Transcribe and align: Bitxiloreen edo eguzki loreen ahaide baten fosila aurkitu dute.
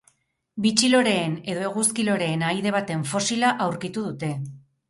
Bitxiloreen 0.65 1.35
edo 1.53 1.67
eguzki 1.67 2.07
loreen 2.09 2.47
ahaide 2.47 2.75
baten 2.79 3.07
fosila 3.13 3.55
aurkitu 3.67 4.09
dute. 4.09 4.35